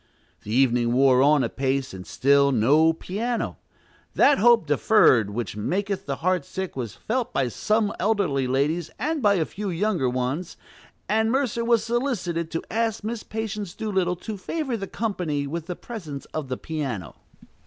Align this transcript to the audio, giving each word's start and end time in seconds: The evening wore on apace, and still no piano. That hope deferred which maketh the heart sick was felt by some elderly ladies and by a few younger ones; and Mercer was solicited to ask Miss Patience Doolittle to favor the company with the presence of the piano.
The 0.41 0.51
evening 0.51 0.93
wore 0.93 1.21
on 1.21 1.43
apace, 1.43 1.93
and 1.93 2.07
still 2.07 2.51
no 2.51 2.91
piano. 2.91 3.59
That 4.15 4.39
hope 4.39 4.65
deferred 4.65 5.29
which 5.29 5.55
maketh 5.55 6.07
the 6.07 6.15
heart 6.25 6.43
sick 6.43 6.75
was 6.75 6.95
felt 6.95 7.31
by 7.31 7.49
some 7.49 7.93
elderly 7.99 8.47
ladies 8.47 8.89
and 8.97 9.21
by 9.21 9.35
a 9.35 9.45
few 9.45 9.69
younger 9.69 10.09
ones; 10.09 10.57
and 11.07 11.31
Mercer 11.31 11.63
was 11.63 11.83
solicited 11.83 12.49
to 12.49 12.63
ask 12.71 13.03
Miss 13.03 13.21
Patience 13.21 13.75
Doolittle 13.75 14.15
to 14.15 14.37
favor 14.37 14.75
the 14.75 14.87
company 14.87 15.45
with 15.45 15.67
the 15.67 15.75
presence 15.75 16.25
of 16.33 16.47
the 16.47 16.57
piano. 16.57 17.17